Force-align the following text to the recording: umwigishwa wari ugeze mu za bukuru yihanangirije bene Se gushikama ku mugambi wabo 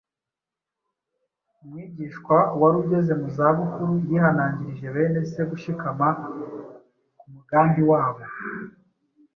umwigishwa 1.61 2.37
wari 2.59 2.75
ugeze 2.83 3.11
mu 3.21 3.27
za 3.35 3.47
bukuru 3.57 3.93
yihanangirije 4.09 4.85
bene 4.95 5.19
Se 5.31 5.41
gushikama 5.49 6.07
ku 7.19 7.25
mugambi 7.33 7.81
wabo 7.91 8.23